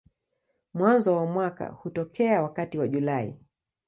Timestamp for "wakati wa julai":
2.43-3.35